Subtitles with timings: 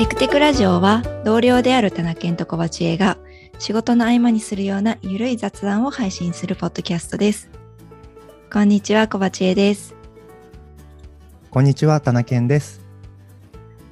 [0.00, 3.18] テクテクラジオは同僚である田中健と小鉢恵が
[3.58, 7.50] 仕事の合間にするようなゆるい雑談を配信するポッドキャストです。
[8.50, 9.94] こんにちは、小鉢恵です。
[11.50, 12.80] こんにちは、田中健です。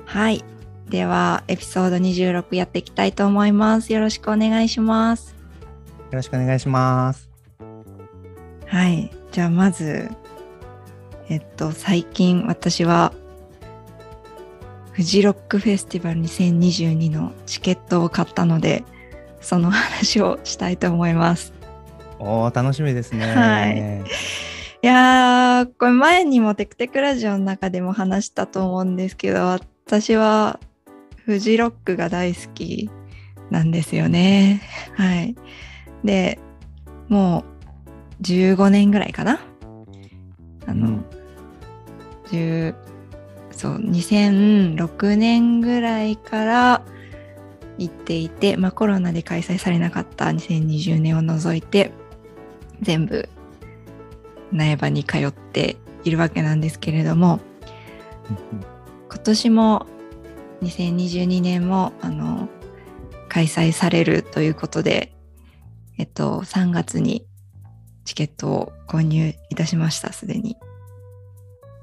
[0.07, 0.43] はい。
[0.89, 3.93] では、エピソード26やっていきたいと思います。
[3.93, 5.37] よろしくお願いします。
[6.11, 7.29] よろしくお願いします。
[8.65, 9.11] はい。
[9.31, 10.09] じゃあ、まず、
[11.29, 13.13] えっと、最近私は、
[14.99, 18.83] フジロックフェスティバル2022のチケットを買ったので、
[19.41, 21.53] その話をしたいと思います。
[22.19, 23.33] おお、楽しみですね。
[23.33, 24.03] はい
[24.83, 30.59] いやー、これ前にもテクテクラジオの中でも話したと思うんですけど、私は
[31.25, 32.91] フジロックが大好き
[33.53, 34.63] なんですよね。
[34.97, 35.37] はい。
[36.03, 36.41] で、
[37.09, 37.45] も
[38.19, 39.39] う15年ぐらいかな。
[40.67, 41.05] あの、うん
[42.33, 42.75] 10
[43.59, 46.83] そう、2006年ぐらいから
[47.77, 51.93] 行っていて、まあコロナで開催されなかった2020年を除いて、
[52.81, 53.29] 全部
[54.53, 57.41] 苗場に通っているわけなんですけれども
[59.11, 59.87] 今年も
[60.63, 62.49] 2022年もあの
[63.29, 65.13] 開催されるということで、
[65.99, 67.27] えっと、3月に
[68.05, 70.57] チケットを購入いたしましたすでに。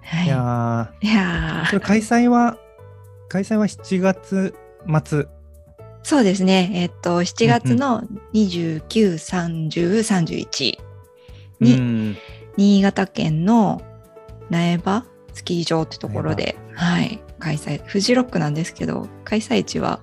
[0.05, 2.57] はいいやいやー、それ開催は、
[3.27, 4.55] 開催は7月
[5.03, 5.27] 末。
[6.03, 6.71] そうですね。
[6.75, 10.77] えっと、7月の29、30、31
[11.59, 12.17] に、うん
[12.57, 13.81] 新潟県の
[14.49, 17.83] 苗場スキー場ってところで、はい、開催。
[17.85, 19.99] フジロックなんですけど、開催地は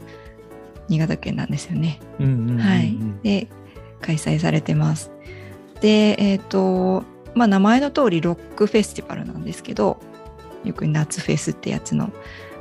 [0.89, 1.98] 新潟県なんですよね。
[2.19, 2.98] はい。
[3.23, 3.48] で、
[4.00, 5.11] 開催されてます。
[5.80, 7.05] で、えっ、と、
[7.35, 9.99] まあ、名前の通りロックフェスティバルなんですけど、
[10.65, 12.11] よく夏フェスってやつの。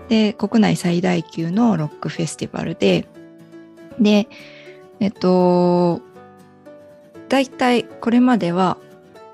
[0.10, 3.08] で、国内最大級のロックフェスティバルで、
[4.00, 4.28] で、
[5.00, 6.02] えっ、と、
[7.30, 8.78] 大体これまでは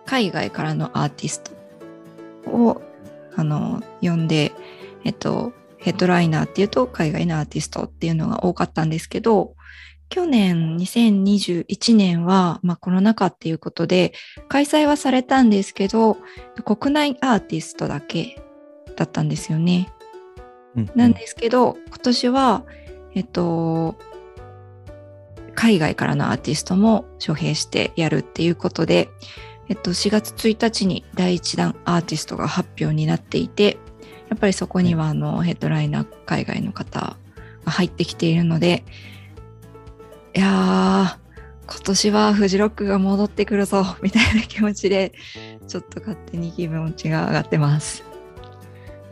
[0.05, 1.51] 海外からのアーティスト
[2.51, 2.81] を
[3.35, 4.51] あの呼んで、
[5.03, 9.55] えっと、ヘッドライナーっていうと海外のアーティストっていうのが多かったんですけど、
[10.09, 14.13] 去年2021年は、まあ、コロナ禍っていうことで
[14.47, 16.17] 開催はされたんですけど
[16.63, 18.41] 国内アーティストだけ
[18.95, 19.91] だったんですよね。
[20.75, 22.63] うんなんですけど今年は
[23.13, 23.95] えっと
[25.55, 29.09] 海外からのアーティストも招聘してやるっていうことで、
[29.69, 33.79] えっと、4月1日に第1弾アーティストが発表になっていて
[34.29, 37.17] やっぱりそこにはあのヘッドライナー海外の方
[37.65, 38.83] が入ってきているので
[40.37, 41.27] いやー
[41.67, 45.13] 今年はフジロックが戻ってくるぞ みたいな気持ちで
[45.67, 48.03] ちょっと勝手に気持ちが上がってます。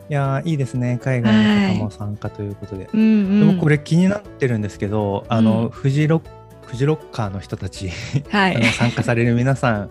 [0.08, 1.00] いやーいいですね。
[1.04, 2.88] 海外の方も参加ということで。
[2.94, 6.28] うんうん、でもこれ気になってるんですけど、あうの、んフジロック、
[6.68, 7.90] フジロッカーの人たち、
[8.30, 9.90] はい あの参加される皆さん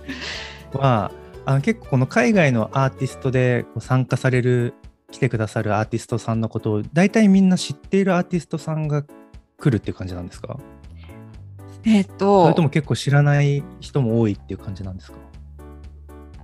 [0.73, 1.11] は、
[1.47, 4.75] あの結構この海外のアーティストで参加される、
[5.11, 10.59] 来てくださるアーティストさんのことを、大体みんな知っているアーティストさんが来るっていう感じなんですか？
[11.87, 15.19] えっそれととも結構知らない人も多いっていう感じなんですか？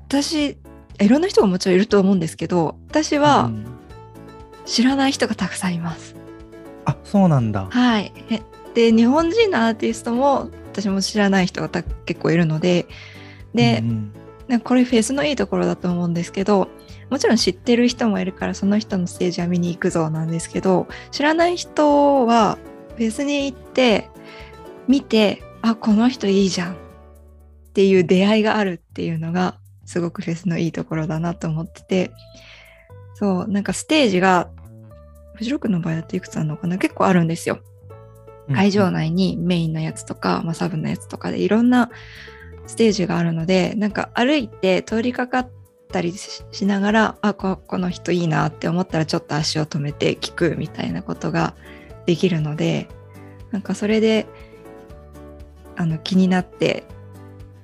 [0.09, 0.59] 私
[1.01, 3.67] いろんな人がもちろんいると思うんですけど私うはん
[4.67, 6.15] 知らない人がたくさんいます。
[6.85, 7.69] あそうなんだ。
[7.71, 8.41] はい、え
[8.75, 12.87] で日本人のアーティストも私も知らない人がた結構いるので
[13.55, 14.13] で、うんうん
[14.65, 16.67] これフェスのいいところだと思うんですけど
[17.09, 22.59] もちろん知ってる人もいるからその人のステージは見に行くぞなんですけど知らない人は
[22.97, 24.11] フェスに行って
[24.91, 26.77] 見てあこの人いいじゃんっ
[27.73, 32.11] ていう出会いがあるっていうのがすごくフェスのいいところだなと思ってて。
[33.15, 34.49] そうなんかステージが
[35.35, 36.79] フジロックの場合だといくつあるのかな？
[36.79, 37.59] 結構あるんですよ。
[38.51, 41.91] 会場内にメインのやつとか、まあ、サブのやつとかでいろんな
[42.67, 45.51] ステージがあるのでなんか歩いて通りかかっ
[45.93, 51.55] たりししながらあここの人いいなって思ったらちょっと足を止めて聞くみたいなことが
[52.07, 52.89] できるので
[53.51, 54.27] なんかそれで
[55.81, 56.85] あの気になって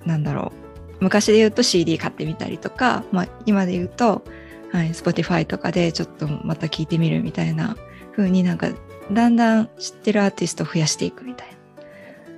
[0.07, 0.53] なんだろ
[1.01, 1.05] う。
[1.05, 4.25] 昔で言うと CD 買ってみたりとか、まあ、今で言うと、
[4.73, 7.77] はい、Spotify とかでちょっとまた聞いてみるみたいな
[8.13, 8.71] 風になんか
[9.13, 11.55] だんだん知ってるアーティストを増やしていくみたいな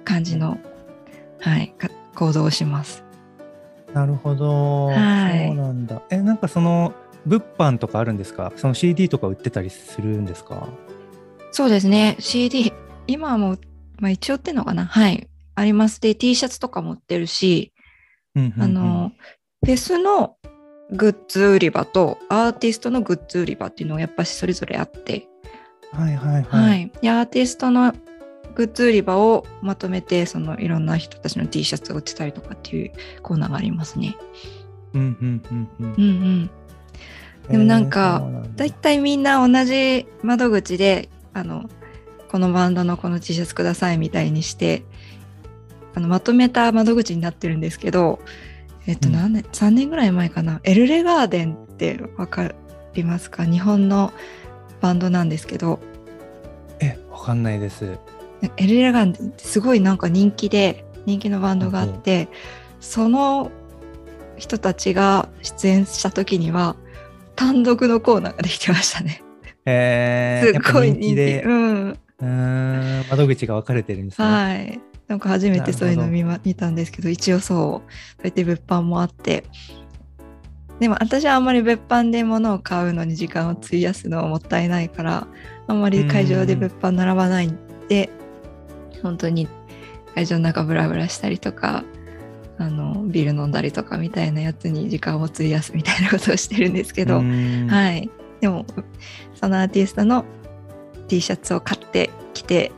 [0.04, 0.58] 感じの、
[1.40, 3.04] はい、か行動をします。
[3.94, 5.46] なるほど、はい。
[5.46, 6.02] そうなんだ。
[6.10, 6.92] え、なんかその
[7.24, 8.52] 物販とかあるんですか？
[8.56, 10.68] その CD とか売ってたりするんですか？
[11.52, 12.16] そうですね。
[12.18, 12.72] CD
[13.06, 13.60] 今はもう、
[14.00, 14.84] まあ、一応売ってんのかな？
[14.84, 15.28] はい
[15.58, 16.00] あります。
[16.00, 17.72] で T シャツとかも売ってるし、
[18.34, 18.62] うんうんうん。
[18.62, 19.12] あの
[19.64, 20.36] フェスの
[20.90, 25.28] グッズ売り場とアーティストのグッズ売り場っていうのがやっぱしそれぞれあって。
[25.92, 26.82] はいはいははい。
[26.82, 27.92] い、でアーティストの
[28.54, 34.16] グッズ売り場をまとめてそのいろんな人たちの T シャツを売ってたりとかっていうコーナーがありますね。
[34.94, 35.94] うんうんうんうん。
[35.94, 36.50] うんうん、
[37.50, 38.48] でもなんかえーそうなんだ。
[38.56, 41.68] だいたいみんな同じ窓口であの
[42.30, 44.84] このバンドのこの T シャツくださいみたいにして
[45.98, 48.20] あのまとめた窓口になってるんですけど、
[48.86, 52.52] えっとうん何年、3年ぐらい前かなエルレガーデンってわか
[52.94, 53.44] りますか？
[53.44, 54.12] 日本の
[54.80, 55.80] バンドなんですけど
[56.78, 57.98] え、わかんないです。
[58.56, 62.28] エルレガーデンってすごいなんか人気で人気のバンドがあって、
[62.78, 63.50] その
[64.36, 66.76] 人たちが出演した時には
[67.34, 69.24] 単独のコーナーができてましたね。
[69.66, 71.88] えー、すごい人気で、うん。
[71.90, 74.28] うーん、窓口が分かれてるんですね。
[74.28, 74.80] はい。
[75.08, 77.82] なんか初めてそういうの見,、ま、見たんですけど、一応そう、そ
[78.20, 79.44] うやって物販もあって。
[80.78, 85.26] でも私はあんまり物販で物を買うのに時間を費やすのはもったいないから、
[85.66, 87.58] あんまり会場で物販並ばないん
[87.88, 88.10] で、
[89.02, 89.48] 本当に
[90.14, 91.84] 会場の中ブラブラしたりとか、
[92.58, 98.10] あのビール飲んだりとかみたいなやつに時間を費やすみたいなことをしてるんですけど、うーんはい。
[98.40, 98.66] でも、
[99.34, 100.24] そのアーティストの
[101.08, 102.72] T シャツを買ってきて、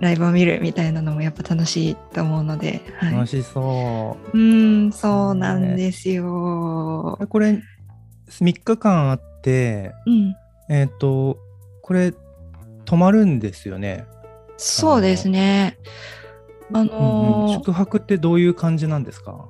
[0.00, 7.18] ライブを見るみたいなのもやっぱ楽しいと思うので、はい、楽しそうーん、そうなんですよ。
[7.20, 7.26] う。
[7.26, 7.62] これ、
[8.30, 10.34] 3日間あって、うん、
[10.70, 11.38] えっ、と、
[11.82, 12.14] これ、
[12.86, 14.06] 泊まるんですよね。
[14.56, 15.78] そうですね。
[16.72, 19.46] あうんうんのー宿泊ってどういう感じなんですか？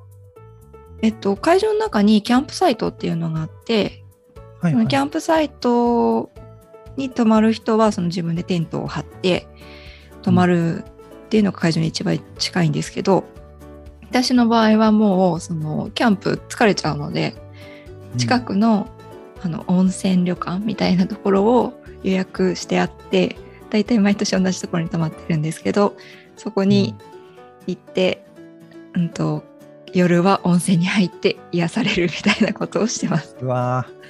[1.03, 4.05] えっと、会場の中にキャンプサイトっていうのがあって、
[4.61, 4.89] はい、はい。
[4.89, 6.31] キャンプサイト
[6.97, 9.47] に泊まる人はその自分でテントを張って
[10.23, 10.85] 泊まる
[11.27, 13.25] っていうのが会場に一番近いんですけど、
[14.11, 17.35] 私の場合はもうそのキャンプ疲れちゃうので
[18.17, 18.89] 近くの,、
[19.41, 23.37] あの温泉旅館みたいなところを予約してあって
[23.71, 25.97] 大体毎年同じところに泊まってるんですけど
[26.37, 26.97] そこに
[27.69, 28.25] 行って、
[28.95, 29.45] うん、と
[29.93, 33.37] 夜は温泉に入って癒されるみたいなことをしてます。
[33.41, 34.01] うわー。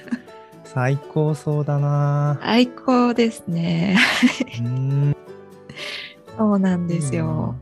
[0.63, 3.97] 最高そうだな最高ですね。
[4.59, 5.15] うーん
[6.37, 7.55] そうなんですよ。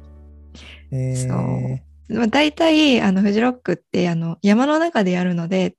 [0.91, 5.75] いいなえー、そうまあ、大体あのフジロックってあの山の中でやるので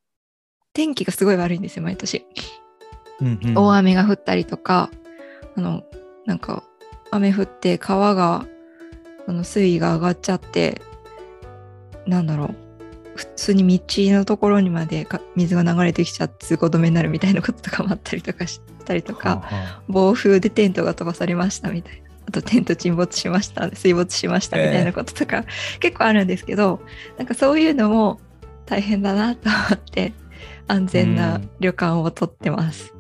[0.72, 2.25] 天気がすごい悪いんですよ毎年。
[3.20, 4.90] うんうん大雨が降ったりとか
[5.56, 5.82] あの
[6.25, 6.62] なんか
[7.10, 8.46] 雨降って川が
[9.26, 10.81] あの水位が上がっちゃって
[12.06, 12.54] なんだろう
[13.16, 13.82] 普通に道
[14.14, 19.28] のところにまでか水が流れてきちゃって通行止めになるみたいなこととかもあったりとかしたりとか。
[19.28, 25.44] はあは暴風でテントが飛ばされましたみたいなあとテント沈没しました水没しましたみたいなこととか、
[25.81, 26.81] 結構あるんですけど
[27.19, 28.20] なんかそういうのも
[28.67, 30.12] 大変だなと思って
[30.69, 32.94] 安全な旅館を取ってます、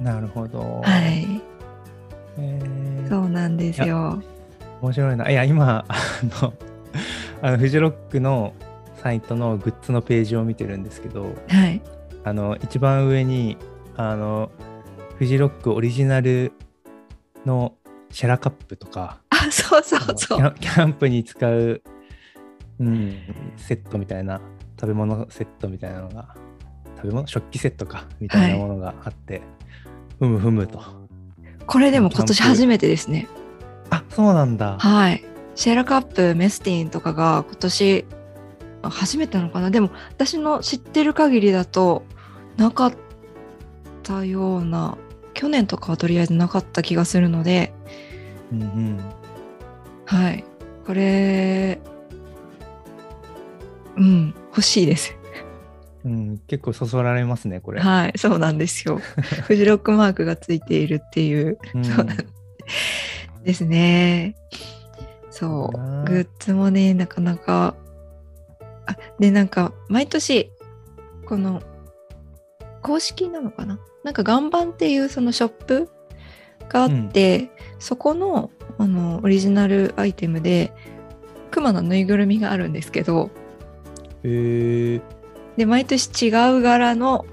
[0.00, 0.80] あなるほど。
[0.82, 1.40] はい。
[2.38, 4.22] えーそうなんですよ。
[4.82, 5.30] 面白いな。
[5.30, 5.96] いや、今、あ
[6.42, 6.52] の、
[7.40, 8.52] あのフジロックの
[8.96, 11.80] サイトのグッズのページを見てるんですけど、はい。
[12.24, 13.56] あの、一番上に、
[13.96, 14.50] あの、
[15.16, 16.52] フジロックオリジナル
[17.46, 17.72] の
[18.10, 21.82] シェラカップとか、あそうそうキそうャンキャンプに使う、
[22.80, 23.16] うん、
[23.56, 24.40] セットみたいな、
[24.80, 26.34] 食べ物セットみたいなのが、
[26.96, 29.42] 食べ物食器セットか、みたいなものがあって、
[30.18, 30.82] ふむふむと。
[31.66, 33.28] これでも今年初めてですね
[33.90, 34.78] あ、そうなんだ。
[34.78, 35.24] はい
[35.58, 38.04] シェラカップメスティンとかが今年
[38.82, 42.04] あ初めてなのかなでも私の知ってる限りだと
[42.56, 42.92] なかっ
[44.04, 44.96] たような
[45.34, 47.72] 去年とかはとりあえずなかった気がするので
[48.52, 49.00] うんうん。
[50.06, 50.44] はい
[50.86, 51.78] これ
[53.96, 55.14] うん欲しいです
[56.04, 57.80] うん、結構そそられますね、これ。
[57.80, 58.98] はいそうなんですよ
[59.46, 62.16] フジロックマークがついているっていううんそうなん
[63.44, 64.36] ですね。
[65.30, 65.78] そう。
[66.04, 67.76] グッズもね、なかなか。
[68.86, 70.50] あで、なんか、毎年、
[71.26, 71.62] この、
[72.82, 73.78] 公式なのかな？
[74.02, 75.88] なんか、岩盤っていうそのショップ
[76.68, 80.72] があって、そこの、あの、オリジナルアイテムで、
[81.50, 83.30] クマのぬいぐるみがあるんですけど、
[84.22, 85.02] えー、
[85.56, 87.24] で、毎年違う柄の、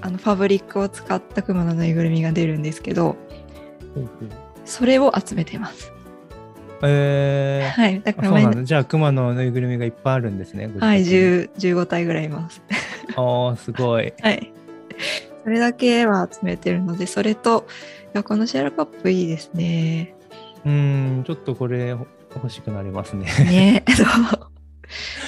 [0.00, 3.16] あの、ファブリックを使ったクマのぬいぐるみが出るんですけど、
[3.94, 4.28] ほうほう
[4.64, 5.92] それを集めてます。
[6.82, 8.00] えー、はい。
[8.02, 8.64] だかあら。
[8.64, 10.68] じゃあ、熊のぬいぐるみがいっぱいあるんですね。
[10.68, 12.62] ごはい、自宅に10 15体ぐらいいます。
[13.16, 14.12] ああ、すごい。
[14.20, 14.52] はい。
[15.42, 17.66] それだけは集めてるので、それと、
[18.18, 20.12] いやこのシェラカップいいですね。
[20.66, 23.26] うん、ちょっとこれほ欲しくなりますね。
[23.26, 23.84] ね。
[23.94, 24.06] そう。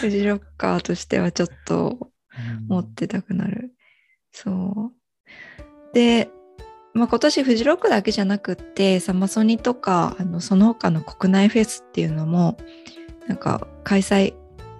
[0.00, 3.70] フジロッカーとしてはちょっとうん持ってたくなる。
[4.32, 5.94] そう。
[5.94, 6.30] で、
[6.92, 12.59] まあ、今年フジロックだけじゃなくってサマソニとかあのその他の国内フェスっていうのも
[13.28, 14.35] なんか開催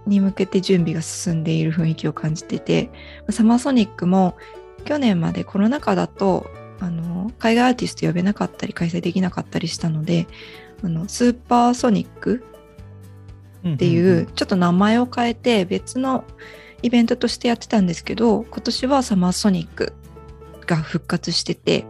[0.09, 2.91] に向けて準備が進んでいる雰囲気を感じてて
[3.29, 4.37] サマーソニックも
[4.85, 6.51] 去年までコロナ禍だと
[6.81, 10.27] あの海外アーティスト呼べなかったり開催できなかったりしたので
[10.83, 12.43] あのスーパーソニック
[13.75, 16.25] っていうちょっと名前を変えて別の
[16.83, 19.93] イベントとしてやってたんですけど今年はサマーソニック
[20.67, 21.85] が復活してて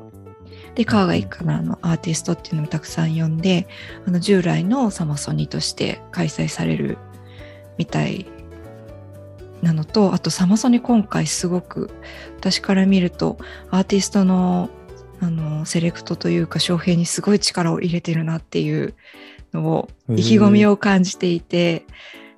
[0.75, 3.69] で海外からのアーティストっていうのもたくさん呼んで
[4.07, 6.99] あの従来のサマソニとして開催される
[7.77, 8.27] みたい
[9.63, 11.91] なのとあとサマソニ今回すごく
[12.39, 13.39] 私から見ると
[13.71, 14.71] アーティストの
[15.21, 18.95] あのセレクトというか招聘にすごい力を入れてるなっていう
[19.53, 21.85] のを意気込みを感じていて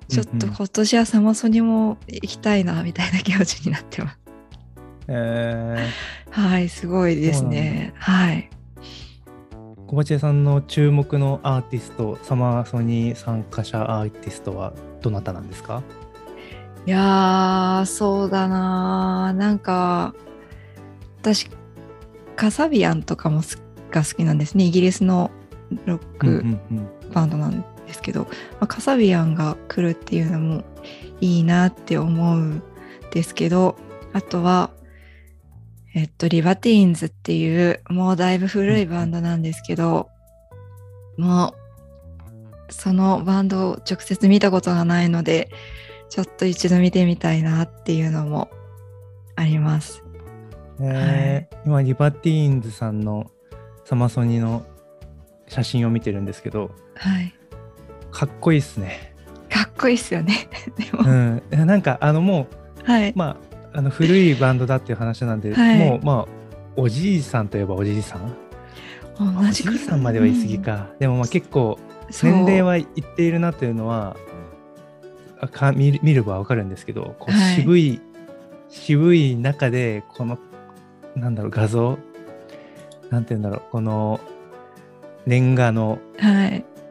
[0.09, 4.19] ちょっと今年はサマソニも行きたいなみたいな気持ちになってます。
[5.07, 7.93] えー、はいすごいですね。
[7.97, 8.49] はい。
[9.87, 15.83] 小鉢さんの注目のアーティストサマーソニー参加者アーティストはどなたなんですか？
[16.85, 20.15] いやそうだななんか
[21.21, 21.47] 私
[22.35, 23.41] カサビアンとかも
[23.91, 25.31] が好きなんですねイギリスの
[25.85, 26.43] ロック
[27.13, 28.29] バンドなんですけど、ま
[28.61, 30.63] あ、カサビアンが来るっていうのも
[31.21, 32.63] いいなって思うん
[33.11, 33.77] ですけど
[34.13, 34.71] あとは
[35.95, 40.09] えっと、リバティーンズっていう、もうだいぶ古いバンドなんですけど、
[41.17, 41.53] も
[42.67, 45.51] う、そのバンドを直接見たことがないので、
[46.09, 48.49] ちょっと一度見てみたいなっていうのも
[49.35, 50.02] あります。
[50.85, 53.31] えー、はい、今、リバティーンズさんの
[53.85, 54.65] サマソニの
[55.47, 57.33] 写真を見てるんですけど、はい、
[58.11, 59.15] かっこいいっすね。
[59.49, 60.49] かっこいいっすよね。
[60.77, 62.47] でも、うん、なんかあのも
[62.85, 63.37] う、はい、ま
[63.71, 66.27] ああの古いバンドだっていう話なんで、 はい、もうまあ
[66.75, 68.33] おじいさんといえばおじいさん？
[69.19, 71.77] 同じおじいさんまでは言い過ぎか、うん、でもまあ結構
[72.09, 72.85] 年齢はいっ
[73.15, 74.17] ているなというのは
[75.51, 78.01] か見見ればわかるんですけどこう渋い、はい、
[78.69, 80.39] 渋い中でこの
[81.15, 81.97] なんだろう画像？
[83.09, 83.61] なんて言うんだろう。
[83.71, 84.19] この
[85.25, 85.99] レンガの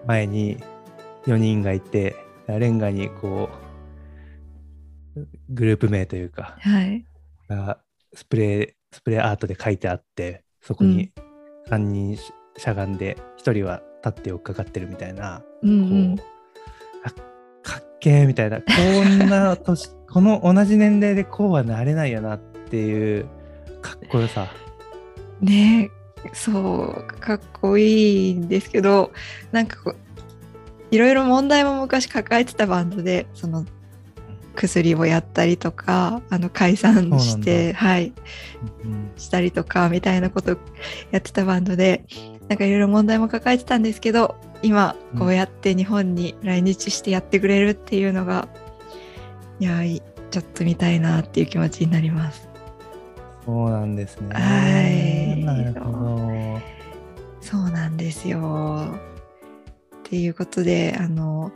[0.06, 0.58] 前に
[1.26, 3.50] 4人がいて、はい、レンガにこ
[5.16, 7.04] うグループ名というか、はい、
[7.48, 7.78] が
[8.14, 11.12] スプレースプレーアートで書いてあってそこに
[11.68, 15.74] 3人しゃがんで1人は立って追っかかってるみたいな、うんう
[16.12, 16.26] ん、こう
[17.04, 17.10] あ
[17.62, 18.64] かっけえみたいなこ
[19.04, 23.26] んな年 この同じ年齢でこうはなれないよなっていう
[23.82, 24.48] かっこよさ。
[25.40, 25.90] ね
[26.32, 29.12] そうかっこいいんですけど
[29.50, 33.66] なんかこういろいろ問題も昔抱えてたバンドでその
[34.54, 38.12] 薬をやったりとかあの解散してはい、
[38.84, 40.58] うん、したりとかみたいなこと
[41.10, 42.04] やってたバンドで
[42.48, 48.46] なんかいろいろ問題も抱えてたんですけど今こうやって日本に来日してやってくれるっていうのが、
[49.58, 52.51] うん、いやちょっと見たいなっていう気持ちになります。
[53.44, 54.34] そうなんですね。
[54.34, 55.44] はい。
[55.44, 56.60] なるほど。
[57.40, 58.88] そうなんですよ。
[59.98, 61.52] っていうことであの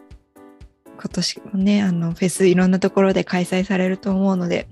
[0.99, 4.67] 今年もねあのフェスいろんなところで開催されると思うので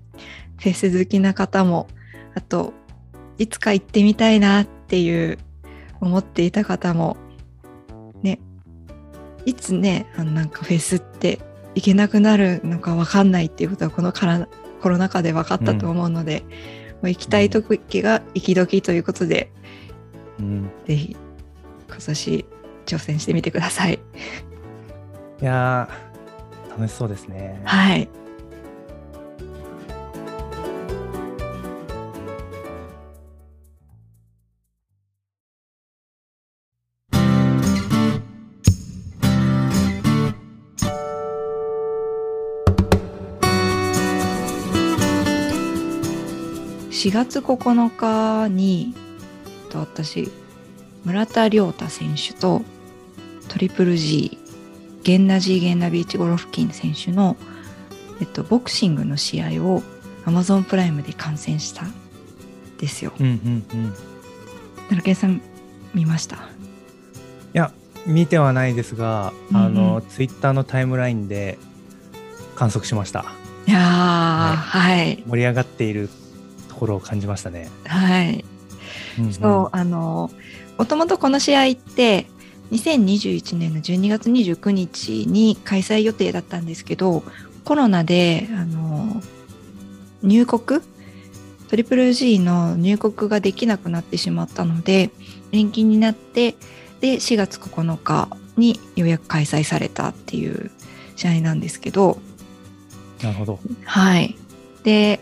[0.59, 1.87] フェス好きな方も
[2.35, 2.73] あと
[3.39, 5.39] いつか行ってみたいなっていう
[6.01, 7.17] 思っていた方も
[8.23, 8.41] ね
[9.45, 11.41] いつねあのなんかフェスって
[11.75, 14.49] 行けなくなるのか分かんないっていうことはこのから
[14.81, 16.47] コロナ禍で分かったと思うので、うん、
[17.09, 19.51] 行きたい時が行き時ということで、
[20.39, 21.17] うん、ぜひ
[21.89, 22.45] 今年
[22.87, 23.99] 挑戦してみてください。
[25.43, 25.89] いや
[26.71, 27.61] 楽しそうですね。
[27.65, 28.09] はい。
[47.05, 48.95] 4月9日に
[49.69, 50.33] と私
[51.05, 52.63] 村田亮太選手と
[53.49, 54.39] トリプル G
[55.03, 57.37] ゲンナジー・ゲンナビーチ・ゴロフキン選手の、
[58.23, 59.83] えっと、ボクシングの試合を
[60.25, 61.93] Amazon プライムで観戦したん
[62.79, 63.13] ですよ。
[63.21, 63.93] うんうんうん。
[64.89, 65.43] 奈良さん
[65.93, 66.37] 見ました？
[66.37, 66.39] い
[67.53, 67.71] や
[68.07, 71.59] 見てはないですが、うんうん、あのツイッターのタイムラインで
[72.57, 73.27] 観測しました。
[73.67, 76.09] いや、はい、はい、盛り上がっている
[76.75, 77.71] ところを感じましたね。
[77.87, 78.45] はい。
[79.19, 80.31] うんうん、そうあの
[80.77, 82.27] もともとこの試合って
[82.73, 87.23] 2021年の12月29日に開催予定だったんですけど
[87.65, 89.23] コロナであの
[90.23, 90.81] 入国？
[90.81, 90.87] と
[91.71, 95.11] トリプル G の入国ができなくなってしまったので
[95.53, 96.57] 延期になって
[97.01, 100.71] で4月9日にようやく開催されたっていう
[101.17, 102.19] 試合なんですけど
[103.23, 103.59] なるほど。
[103.85, 104.37] はい
[104.83, 105.21] で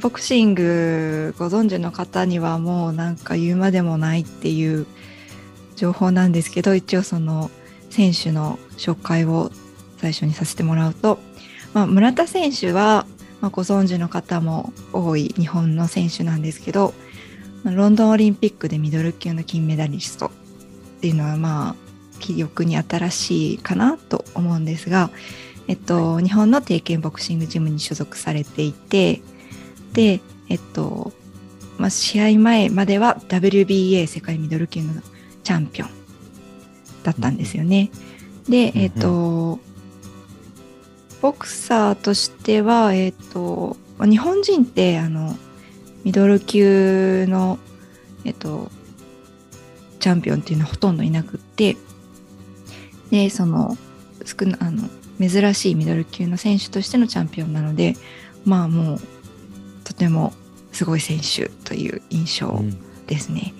[0.00, 4.86] ボクシングご存知の方にはもうなんか言うまでもないっていう
[5.76, 7.50] 情報なんですけど一応その
[7.90, 9.50] 選手の紹介を
[9.98, 11.18] 最初にさせてもらうと、
[11.74, 13.06] まあ、村田選手は、
[13.40, 16.94] まあ、ご存知の方も多い日本の選手なんですけど
[17.64, 20.30] ロンドンオリンピックでミドル級の金メダリストっ
[21.00, 21.74] ていうのはまあ
[22.20, 25.10] 記憶に新しいかなと思うんですが、
[25.66, 29.22] えっと、日本の定見ボクシングジムに所属されていて
[29.92, 31.12] で、えっと
[31.78, 34.92] まあ、試合前までは WBA 世界ミドル級の
[35.42, 35.88] チャンピオン
[37.02, 37.90] だったんですよね。
[38.46, 39.58] うん、で、えっと、
[41.22, 45.36] ボクサーとしては、えっと、日本人ってあの
[46.04, 47.58] ミドル級の、
[48.24, 48.70] えっと、
[50.00, 51.76] チャンピオンっていうのはほとんどいなくって
[53.10, 53.76] でその
[54.24, 57.96] 少なあの珍しいミドル級の選手としてのチャンピオンなので
[58.44, 59.04] まあもうと
[60.00, 60.32] ても
[60.72, 62.62] すごい選手という印象
[63.06, 63.52] ですね。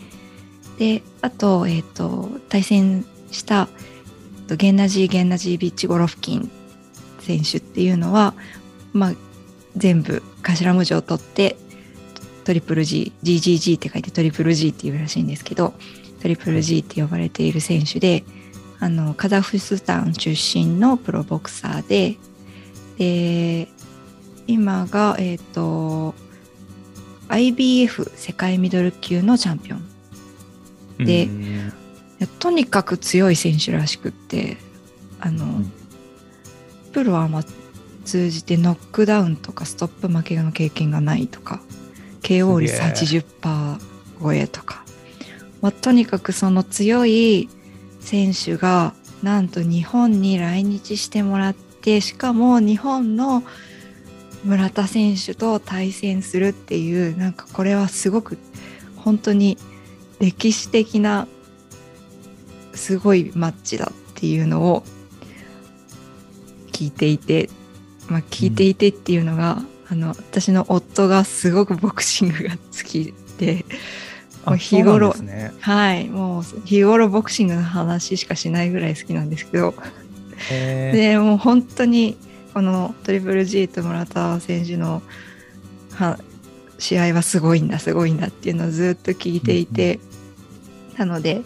[0.72, 3.68] うん、であと,、えーと、対戦した
[4.48, 6.50] ゲンナジー・ゲンナジービッチ・ゴロフキン
[7.20, 8.34] 選手っていうのは、
[8.94, 9.12] まあ、
[9.76, 11.56] 全部頭文字を取って
[12.44, 15.74] トリプル G、GGG って書いてトリプル G っていうらしいんですけど、
[16.22, 18.24] トリプル G って呼ばれている選手で、
[18.80, 22.16] あの、カザフスタン出身のプロボクサーで、
[22.96, 23.68] で、
[24.46, 26.14] 今が、えっ、ー、と、
[27.30, 31.04] IBF 世界ミドル級のチャンピオン。
[31.04, 31.28] で、
[32.38, 34.58] とにかく強い選手らしくって、
[35.20, 35.72] あの、うん、
[36.92, 37.42] プロはま
[38.04, 41.62] 通じてノックダウンとかストップ負けの経験がないとか、
[42.22, 43.78] KO 率80%
[44.20, 44.84] 超えとか、
[45.60, 47.48] まあ、とにかくその強い
[48.00, 53.42] 選手がなんと日本に来日してもらってしかも日本の
[54.44, 58.38] 村田選手と対戦するっていうなんかこれはすごく
[58.96, 59.58] 本当に
[60.18, 61.26] 歴史的な
[62.74, 64.82] すごいマッチだっていうのを
[66.72, 67.50] 聞いていて、
[68.08, 73.64] まあ、聞いていてっていうのが、うん、あの私の夫がすごくボクシングが好きで
[74.46, 79.74] もう日頃、ね、はいもう日頃ボクシングの話しかしないぐらい好きなんですけど。
[80.48, 82.16] でもう本当に
[82.52, 85.02] このトリプル G と村田選手の
[85.94, 86.18] は
[86.78, 90.02] 試合はすごいんだすごいんだっていうのをずっと聞いていて、うん
[90.92, 91.42] うん、なので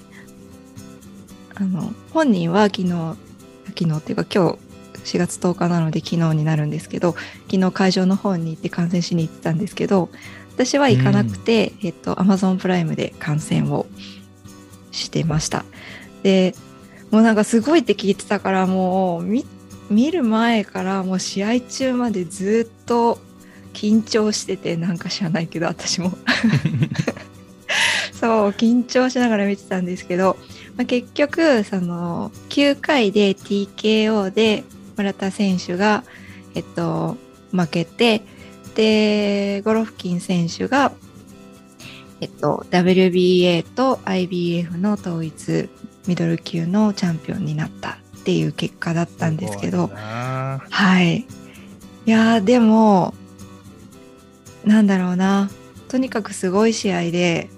[1.55, 2.89] あの本人は昨日
[3.67, 4.59] 昨日っていうか今日
[5.17, 7.13] 4月10日なので昨日になるんですけど
[7.51, 10.09] 昨日会場の方に行って観戦しに行ってたんですけど
[10.55, 13.87] 私は行かなくて、うん、えっと、Amazon プライムで観戦を
[14.93, 15.65] してました。
[16.23, 16.55] で、
[17.11, 19.45] もうなんかすごいって聞いてたから、もう見
[19.91, 23.19] 見る前からもう試合中までずっと
[23.73, 26.13] 緊張してて、なんか知らないけど、私も。
[28.13, 30.37] そう、緊張しながら見てたんですけど、
[30.77, 34.65] まあ、結局、その、9回で TKO で
[34.97, 36.05] 村田選手が、
[36.55, 37.17] えっと、
[37.53, 38.23] 負けて、
[38.75, 40.93] で、ゴロフキン選手が、
[42.21, 45.69] えっと、WBA と IBF の統一
[46.07, 51.27] ミドル級のチャンピオンになったっていう結果だったんですけど、はい。
[52.07, 53.13] いやでも、
[54.65, 55.51] なんだろうな。
[55.89, 57.51] とにかくすごい試合で、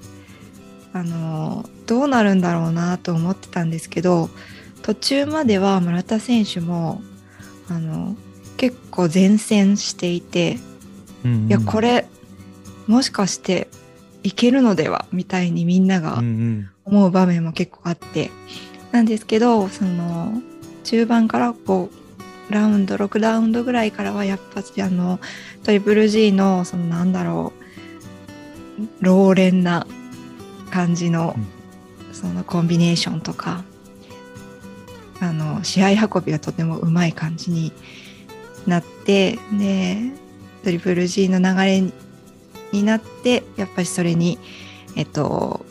[0.93, 4.29] あの、どうなるんだろうなと思ってたんですけど、
[4.83, 7.01] 途中までは村田選手も、
[7.69, 8.17] あの、
[8.57, 10.59] 結構前線していて、
[11.25, 12.09] いやこれ
[12.87, 13.69] もしかして
[14.23, 15.07] いけるのでは？
[15.13, 16.23] みたいにみんなが
[16.85, 18.31] 思う場面も結構あって、
[18.93, 20.41] なんですけどその
[20.87, 21.91] 中盤からこ
[22.49, 25.19] うラウンド6ラウンドぐらいからはやっぱりあの
[25.65, 27.53] トリプル G のそのなんだろ
[28.79, 29.85] う老練な
[30.71, 31.35] 感じの、
[32.13, 33.65] そのコンビネーションとか
[35.21, 37.73] あの試合運びがとてもうまい感じに
[38.67, 39.99] なってで
[40.63, 41.81] トリプル G の流れ
[42.73, 44.39] になってやっぱりそれに、
[44.95, 45.67] えっと、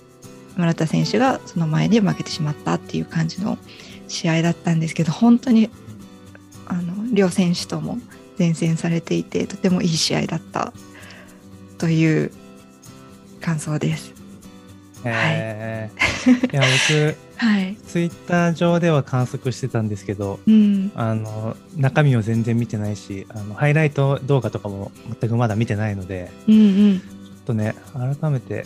[0.57, 3.57] 村田選手がその前で負けてしまったっていう感じの
[4.07, 5.69] 試合だったんですけど本当に
[6.67, 7.97] あの両選手とも
[8.37, 10.73] 前線されていてとてもいい試合だった
[11.77, 12.31] という
[13.41, 14.13] 感想です。
[15.03, 26.59] えー、はい、 いや僕はい、ツイッター上では観測してたんですけど、うん、あの中身を全然見てないしあのハイライト動画とかも全くまだ見てないので、うんう
[26.93, 27.01] ん、
[27.45, 28.65] とね改めて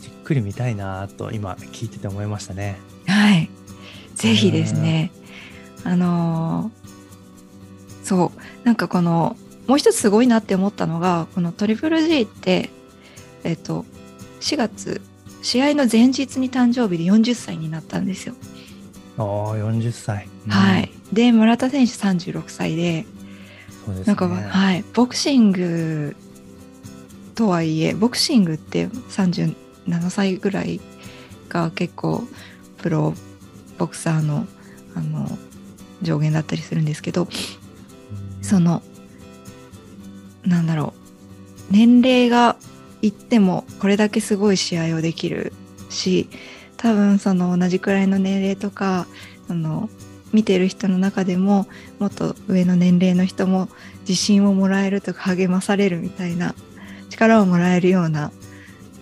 [0.00, 2.76] じっくり見たいなと今聞いてて思いましたね。
[3.06, 3.48] はい
[4.18, 5.10] ぜひですね。
[5.84, 6.78] あのー
[8.08, 8.40] そう。
[8.64, 12.70] なんかこのもう一つすごいなって思ったのがこのトリプル G って
[13.44, 13.84] えっと
[14.40, 15.02] 4月
[15.42, 18.34] 試合の前日に誕生日で40歳になったんですよ。
[19.18, 19.26] ああ
[19.56, 20.50] 40歳、うん。
[20.50, 23.04] はい、で村田選手36歳で
[23.84, 24.06] そうですね。
[24.06, 26.16] なんか、はい、ボクシング
[27.34, 29.54] とはいえボクシングって37
[30.08, 30.80] 歳ぐらい
[31.50, 32.22] が結構
[32.78, 33.12] プロ
[33.78, 34.46] ボクサーの
[34.94, 35.26] あの
[36.02, 37.28] 上限だったりするんですけど
[38.42, 38.82] その
[40.44, 40.94] なんだろ
[41.70, 42.56] う年齢が
[43.02, 45.52] いってもこれだけすごい試合をできる
[45.90, 46.28] し
[46.76, 49.06] 多分その同じくらいの年齢とか
[49.46, 49.88] その
[50.32, 51.66] 見てる人の中でも
[51.98, 53.68] もっと上の年齢の人も
[54.00, 56.54] 自信をもらえるとか励まされるみたいな
[57.08, 58.30] 力をもらえるような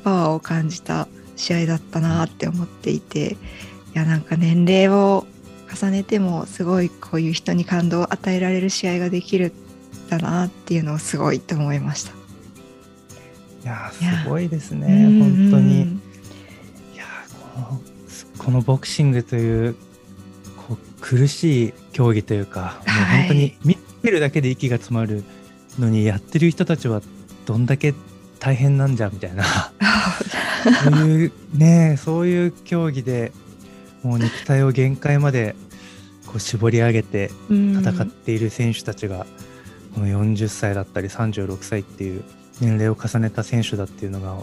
[0.05, 3.37] パワーを感じた試合だったなって思っていて
[3.97, 5.27] やなんか年齢を
[5.75, 9.55] 重ねてもすごいこういう人に感動を与えられる試合ができる
[10.07, 12.13] んだなっていうのをすごいと思いました。
[13.65, 15.83] いやすごいですねうん本当に。
[15.83, 17.81] いやーこの
[18.37, 19.75] このボクシングという
[20.69, 25.25] こう苦しい競技というか、もうはい本当に見てるだけで息が詰まる
[25.79, 27.01] のにやってる人たちは
[27.47, 27.95] どんだけ
[28.39, 29.45] 大変なんじゃみたいな
[30.85, 33.33] そういうねそういう競技で
[34.07, 35.57] もう肉体を限界まで
[36.27, 39.27] こう絞り上げて戦っている選手たちが
[39.95, 42.23] この40歳だったり36歳っていう
[42.61, 44.37] 年齢を重ねた選手だっていうのが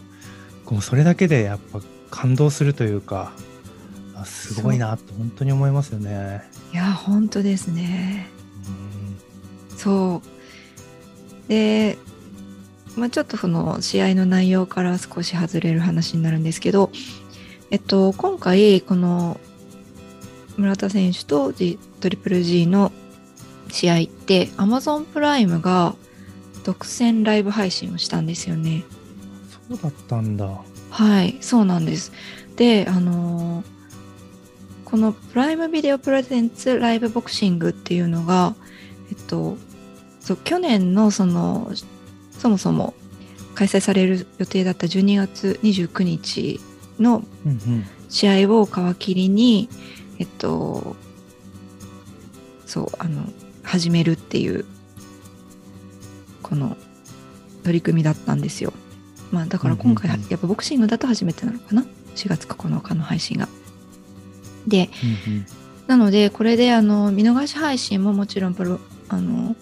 [0.66, 1.80] こうそれだけでやっぱ
[2.12, 3.32] 感動するというか
[4.16, 6.44] あすごいなと本当に思いますよね。
[6.74, 8.28] いや本当ですね。
[8.68, 11.98] うんそうで、
[12.96, 16.92] まあ、ちょっとその試合の内容から少し外れる話になるんですけど、
[17.72, 19.40] えっと、今回この
[20.58, 22.92] 村田選手と G トリプル G の
[23.72, 25.96] 試合って Amazon プライムが
[26.64, 28.84] 独占ライブ配信をしたんですよね。
[29.70, 30.50] そうだったんだ。
[30.90, 32.12] はい、そうなんです。
[32.56, 33.74] で、あのー
[34.94, 38.54] このプライムビデオプレゼンツライブボクシングっていうのが、
[39.10, 39.58] えっと、
[40.20, 41.72] そう去年のその、
[42.38, 42.94] そもそも
[43.56, 46.60] 開催される予定だった12月29日
[47.00, 49.68] のうんうん試合を皮切りに、
[50.24, 50.96] えっと、
[52.66, 53.28] そう、あの、
[53.62, 54.64] 始めるっていう、
[56.42, 56.78] この
[57.64, 58.72] 取り組みだったんですよ。
[59.32, 63.50] まあ、だから今回、やっぱボクシングだと初めてなのかな ?4 月9日の配信が。
[64.66, 64.90] で、
[65.28, 65.46] うんうん
[65.86, 69.58] なので、これであの、見逃し配信ももちろんプロ、あの、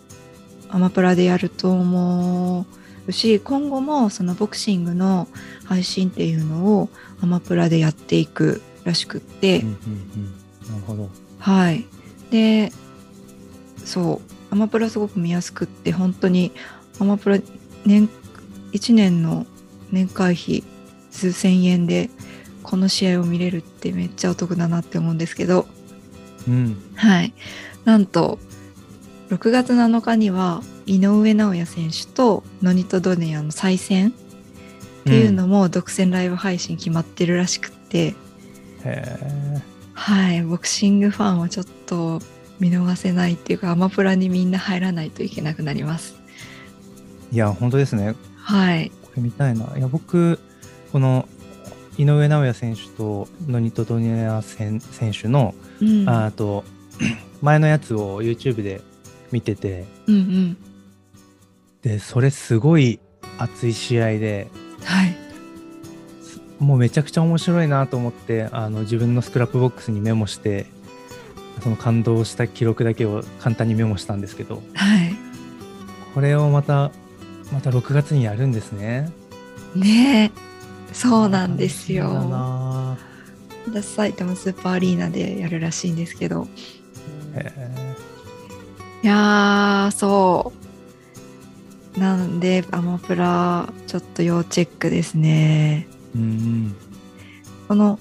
[0.69, 2.67] アマプラでやると思
[3.07, 5.27] うし、今後もそのボクシングの
[5.65, 6.89] 配信っていうのを
[7.21, 9.75] アマプラでやっていくらしくって、うんうんう
[10.19, 10.40] ん
[10.71, 11.09] なるほど。
[11.39, 11.85] はい。
[12.31, 12.71] で、
[13.83, 16.51] そう、アマプラすごく見やすくって、本当に
[16.99, 17.39] アマプラ
[17.85, 18.09] 年、
[18.71, 19.45] 1年の
[19.91, 20.63] 年会費
[21.09, 22.09] 数千円で
[22.63, 25.67] この試合を見れるってめっちゃお得だなって思うんですけど、
[26.47, 26.81] うん。
[26.95, 27.33] はい。
[27.83, 28.39] なんと、
[29.29, 38.15] 6月7日には井上尚弥選手とノニト・ドネアの再戦っていうのも独占ライブ配信決まってるらしくって、へ
[38.85, 39.70] え。
[40.01, 42.19] はい、ボクシングファンはちょっと
[42.59, 46.15] 見逃せないっていうか、アマプラにみんな入らないといけなくなります。
[47.31, 48.15] いや本当ですね。
[48.35, 48.91] はい。
[49.03, 49.77] これ見たいな。
[49.77, 50.39] いや僕
[50.91, 51.29] この
[51.99, 56.09] 井上尚弥選手とノニト・ドネア選選手の、うん。
[56.09, 56.63] ああと
[57.43, 58.81] 前のやつを YouTube で
[59.31, 60.57] 見ててうんうん。
[61.83, 62.99] でそれすごい
[63.37, 64.49] 熱い試合で
[64.83, 65.15] はい。
[66.61, 70.67] もうめちゃくちゃ面白いなと思ってあの自分のスクラップボックスにメモして
[71.63, 75.15] その感動した記録だけを簡単にメモしたんですけどはい。
[76.13, 76.91] これをまた
[77.51, 79.11] また6月にやるんですね。
[79.75, 80.93] ねえ。
[80.93, 82.13] そうなんですよ。
[82.13, 82.97] な
[83.67, 86.47] 私埼玉スーパーアリーナでやるらしいんですけど。
[87.35, 87.95] へえ
[89.03, 90.53] いやー、そ
[91.95, 91.99] う。
[91.99, 95.87] なんで、アマプラ、ちょっと要チェックですね。
[96.15, 96.75] うん
[97.67, 97.99] この、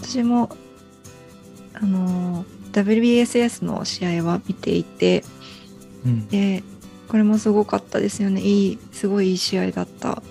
[0.00, 0.56] 私も、
[1.74, 5.24] あの、WBSS の試合は見ていて、
[6.06, 6.62] うんで、
[7.08, 8.40] これもすごかったですよね。
[8.42, 10.22] いい、すごいいい試合だった。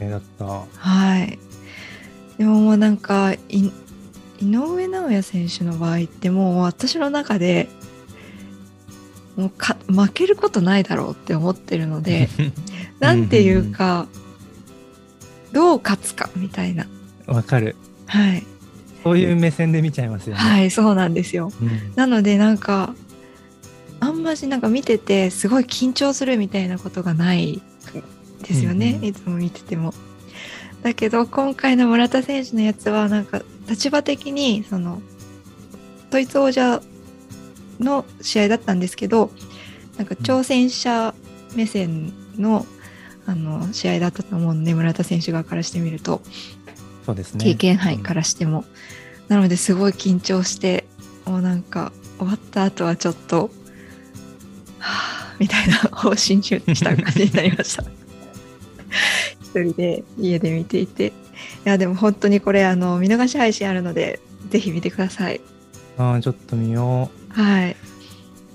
[0.00, 1.38] えだったはい。
[2.38, 3.38] でももうなんか、い
[4.40, 7.68] 井上尚弥選手の場合ってもう私の中で、
[9.36, 12.28] もうか負けることないだろうって思ってるので、
[13.00, 14.06] なんていうか、
[15.52, 16.86] どう勝つかみたいな。
[17.26, 17.76] わかる。
[18.06, 18.46] はい。
[19.02, 21.52] そういう目線で見ちゃいますよね、はいそうなんですよ。
[21.60, 21.94] うん。
[21.94, 22.94] なのでなんか
[24.00, 27.62] あんましなんか見ててすごい緊張するみたいなことがない
[28.46, 29.04] ですよね、うんうん。
[29.06, 29.94] いつも見てても。
[30.82, 35.02] だけど今回の村田選手のやつはなんか立場的にその
[36.08, 36.80] 統一王者
[37.80, 39.30] の試合だったんですけど
[39.96, 41.14] なんか挑戦者
[41.54, 42.66] 目線の,、
[43.28, 46.22] あの試合だったと思うんで村田選手側からしてみると。
[47.04, 47.44] そうですね。
[47.44, 48.64] 経験杯からしても、
[49.28, 50.86] なのですごい緊張して
[51.26, 53.50] もうなんか終わった後はちょっと
[54.78, 57.84] はあみたいな放心した感じになりました。
[59.42, 61.12] 一人で家で見ていて。
[61.66, 65.40] いやでも本当にこれあの見逃し配信あるのでぜひ見てください。
[65.98, 67.76] あーちょっと見よはい、う、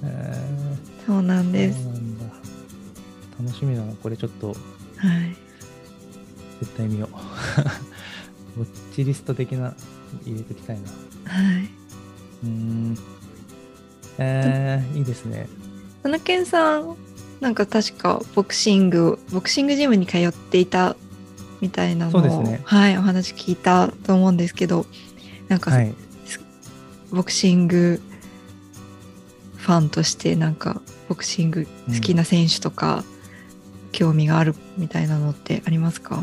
[0.03, 1.77] えそうなんーです
[3.39, 5.35] 楽しみだなこれちょっとはい。
[6.59, 7.15] 絶対見よう。
[8.59, 9.73] ウォッチリスト的な
[10.25, 10.89] 入れておきたいな。
[11.25, 11.69] はい。
[12.43, 12.97] うーん。
[14.17, 15.49] えー、いいですね。
[16.03, 16.95] 田中健さん
[17.41, 20.95] なんか確かボクシングボクシングジムに通っていた
[21.59, 22.61] みたいなのを、ね。
[22.63, 24.85] はいお話聞いたと思うんですけど
[25.49, 25.93] なんか、はい。
[27.11, 28.01] ボクシング
[29.57, 33.03] ファンとしてなんかボクシング好きな選手とか、
[33.93, 36.21] 興味があるみたいなのってありますか？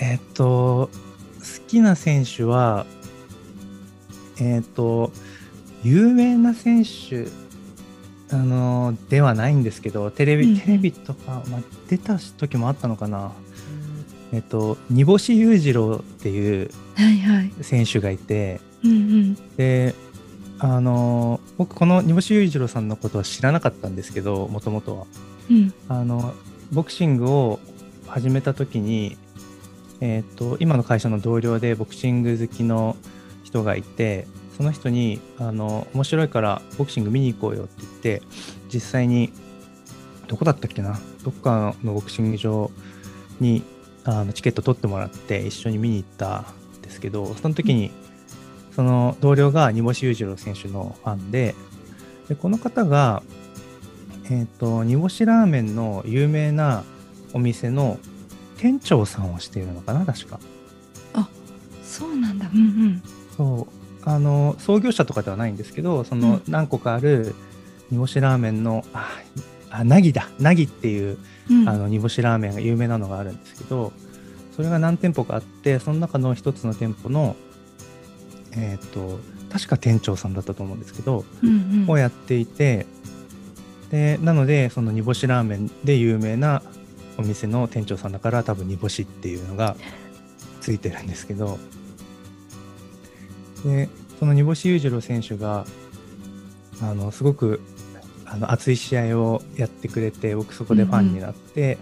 [0.00, 0.90] えっと、
[1.38, 2.86] 好きな選手は、
[4.40, 5.12] えっと、
[5.84, 7.28] 有名な選手、
[8.34, 10.60] あの、ではないんですけど、テレビ、うんうん。
[10.60, 13.30] テレビとか、まあ、出た時もあったのかな。
[14.32, 16.70] えっと、煮干し裕次郎っていう
[17.60, 19.34] 選手がいて、うんうん。
[19.56, 19.94] で、
[20.58, 25.06] あの、僕、この煮干し裕次郎さんのことは知らなかったんですけど、もともとは。
[25.50, 25.72] うん。
[25.88, 26.34] あの
[26.72, 27.60] ボクシングを
[28.06, 29.16] 始めた時に、
[30.00, 32.96] えー、と今の会社の同僚でボクシング好きの
[33.42, 38.22] 人がいてその人にあの面白いからボクシング見に行こうよって言って
[38.72, 39.32] 実際に
[40.26, 40.98] どこだったっけな？
[41.22, 42.70] どっかのボクシング場
[43.40, 43.62] に
[44.04, 46.44] あのチケット取ってもらって一緒に見に行った
[46.78, 47.90] んですけどその時に
[48.74, 51.54] その同僚が煮干裕次郎選手のファンで
[52.28, 53.22] でこの方が
[54.30, 56.84] えっ、と、煮干しラーメンの有名な
[57.32, 57.98] お店の
[58.56, 60.40] 店長さんをしているのかな、確か。
[61.94, 63.02] そうなんだうんうん
[63.36, 64.08] そう。
[64.08, 67.36] あの、創業者とかではないんですけど、その何個かある
[67.90, 69.10] 煮干しラーメンの、あ、
[69.70, 70.28] あなぎだ。
[70.40, 73.92] なぎっていう、うんあの、煮干しラーメンが有名なのがあるんですけど、
[74.56, 77.36] それが何店舗かあって、その中の一つの店舗の、
[78.56, 79.20] えっ、と、
[79.52, 82.86] 確か店長さんだったと思うんですけど、うんうんをやっていて
[83.94, 86.62] でなのでその煮干しラーメンで有名な
[87.16, 89.76] お店の店長さんだから多分煮干しっていうのが
[90.60, 91.58] ついてるんですけど。
[93.64, 95.64] でその煮干し裕次郎選手が
[96.82, 97.60] あのすごく
[98.26, 101.78] あの熱い試合をやってくれて僕そこでファンになって、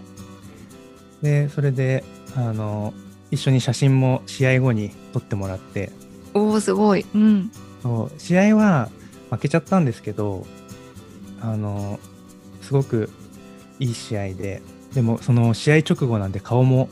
[1.23, 2.03] でそれで
[2.37, 2.93] あの
[3.31, 5.91] 一緒に写真も試合後に撮ってもらって。
[6.35, 7.05] おおすごい。
[7.15, 7.51] うん。
[7.81, 8.89] そう試合は
[9.31, 10.45] 負けちゃったんですけど
[11.43, 11.99] あの
[12.61, 13.09] すごく
[13.79, 14.61] いい試合で
[14.93, 16.89] でもその試合直後なんで顔も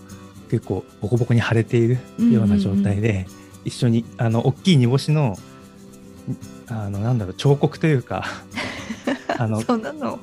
[0.49, 3.25] 結構ボコボコに腫れているような状態で、
[3.63, 5.37] 一緒にあの大きい煮干しの
[6.67, 8.25] あのなんだろう彫刻というか
[9.39, 10.19] あのそんなの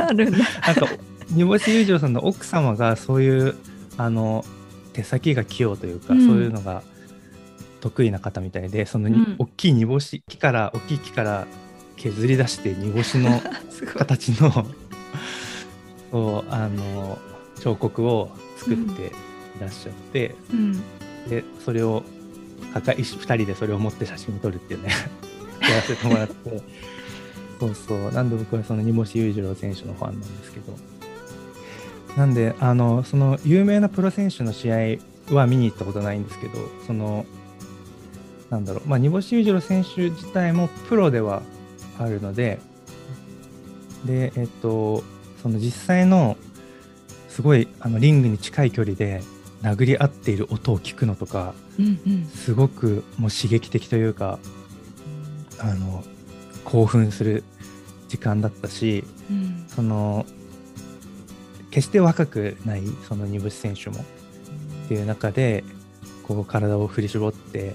[0.00, 0.38] あるんだ。
[0.38, 0.88] なんか
[1.30, 3.54] 煮干し裕次郎さんの奥様がそういう
[3.96, 4.44] あの
[4.92, 6.26] 手先が器用というか、うん。
[6.26, 6.82] そういうのが
[7.80, 9.36] 得意な方みたいでそのに、うん。
[9.38, 11.46] 大きい煮干し木から大きい木から
[11.96, 13.42] 削り出して煮干しの
[13.96, 14.66] 形の
[16.10, 17.18] そうあの
[17.60, 19.10] 彫刻を作ってい
[19.60, 20.82] らっしゃって、うん。
[21.28, 22.04] でそれを
[22.72, 24.90] 抱え2人でそれを持って写真を撮るっていうね
[25.60, 26.62] やらせてもらって。
[27.58, 28.12] そうそう。
[28.12, 30.76] なんで僕はその煮干し裕次郎選手のファンなんですけど。
[32.16, 34.76] なんであのその有名なプロ選手の試合
[35.34, 36.54] は見に行ったことないんですけど
[36.86, 37.26] その
[38.48, 38.88] なんだろう。
[38.88, 41.42] まあ煮干し裕次郎選手自体もプロでは
[41.98, 42.60] あるので
[44.04, 45.02] でえっと
[45.42, 46.36] その実際の
[47.28, 49.22] すごいあのリングに近い距離で
[49.62, 52.26] 殴り合っている音を聞くのとかうんうん。
[52.26, 54.38] すごくもう刺激的というか
[55.58, 56.04] あの
[56.64, 57.44] 興奮する
[58.08, 59.64] 時間だったしうん。
[59.68, 60.26] その
[61.70, 64.00] 決して若くないその煮干し選手も
[64.86, 65.62] っていう中で
[66.22, 67.74] こう体を振り絞って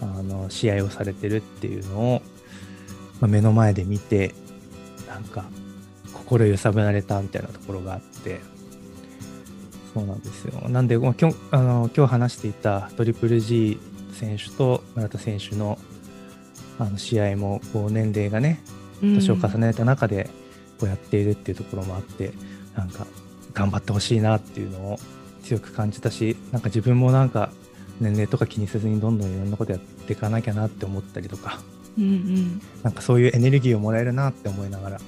[0.00, 2.22] あの試合をされてるっていうのを、
[3.20, 4.34] まあ目の前で見て
[5.08, 5.44] なんか
[6.12, 8.40] 心揺さぶられたみたいなところがあって
[9.94, 10.68] そうなんですよ。
[10.68, 13.78] なんで、まあ、今日あの今日話していたトリプル G
[14.12, 15.78] 選手と村田選手の
[16.78, 18.60] あの試合もこう年齢がね
[19.00, 20.28] 年を重ねた中で
[20.78, 22.32] こうやっているっていうところもあって、
[22.74, 23.06] なんか
[23.54, 24.98] 頑張ってほしいなっていうのを
[25.42, 27.50] 強く感じたしなんか自分もなんか
[28.00, 31.58] 年齢とか気にせずにどんどんいろんなことやっていかなきゃなって思ったりとか
[31.98, 32.62] うんうん。
[32.82, 35.00] なんかそういうエネルギーをもらえるなって思いながら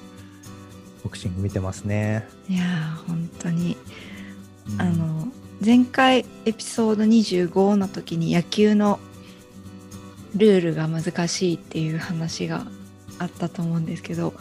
[1.03, 2.27] ボクシング見てますね。
[2.47, 3.77] いやー本当に。
[4.73, 4.81] うん。
[4.81, 5.27] あの
[5.63, 8.99] 前回エピソード25の時に野球の
[10.35, 12.65] ルールが難しいっていう話が
[13.17, 14.33] あったと思うんですけど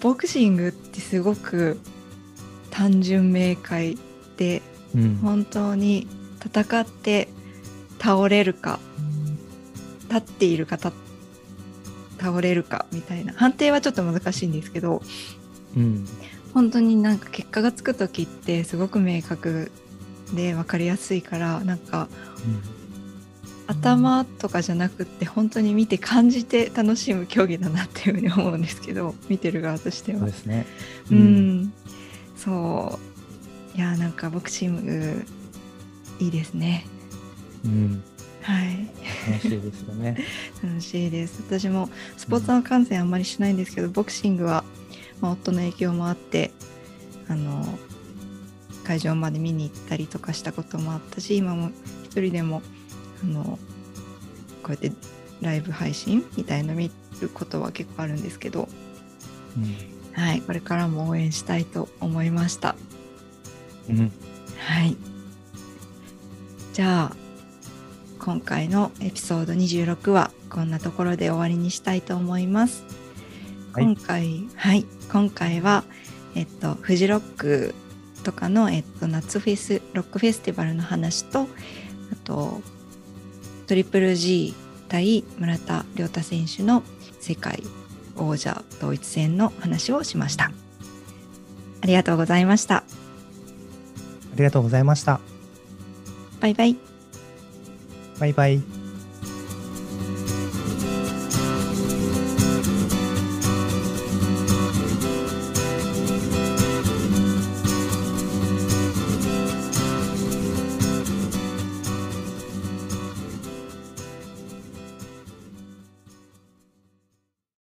[0.00, 1.78] ボクシングってすごく
[2.70, 3.96] 単純明快
[4.36, 4.62] で
[4.94, 5.16] うん。
[5.16, 6.06] 本当に
[6.44, 7.28] 戦って
[7.98, 8.78] 倒れるか
[10.08, 10.88] 立っているか立
[12.20, 15.02] 倒れるかみたいな判定はちょっと難しいんですけど
[15.76, 16.06] うん
[16.54, 19.70] 本当になんか結果がつく時ってすごく明確
[20.34, 22.08] で分かりやすいからなんか
[23.66, 30.34] 頭とかじゃなくって本当に見て感じて楽しむ競技だなっていうふうに思うんですけど見てる側としてはそうで。
[30.34, 30.66] すね。
[31.10, 31.72] うん、
[32.36, 32.98] そ
[33.74, 35.24] ういやなんかボクシング
[36.18, 36.86] いいですね。
[37.64, 38.02] うん、
[38.42, 38.88] はい
[39.32, 40.16] 楽しいですよね。
[40.62, 44.64] 楽しいです私もスポーツの観戦あんまりしないんですけどボクシングは、
[45.20, 46.52] まあ、夫の影響もあって
[47.28, 47.78] あの
[48.84, 51.70] 会場まで見に行ったりとかしたこともあったし今も
[52.04, 52.62] 一人でも
[53.22, 53.58] あの
[54.62, 54.92] こうやって
[55.40, 58.68] ライブ配信みたいの見ることは結構あるんですけど、
[60.12, 62.76] はい、これからも応援したいと思いました。
[63.88, 64.12] うん、うん、
[64.58, 64.96] はい。
[66.72, 67.27] じゃあ
[68.28, 72.84] 今回のエピソード26はこんなところで終わりにしたいと思います。
[73.72, 75.82] はい今回はい今回は
[76.34, 77.74] えっとフジロック
[78.24, 81.46] とかのえっと夏フェスロックフェスティバルの話とあ
[82.24, 82.60] と
[83.66, 84.54] トリプル G
[84.88, 86.82] 対村田亮太選手の
[87.20, 87.62] 世界
[88.14, 90.52] 王者統一戦の話をしました。
[91.80, 92.76] ありがとうございました。
[92.76, 92.84] あ
[94.36, 95.18] りがとうございました。
[96.42, 96.87] バイバイ。
[98.18, 98.77] バイバイ。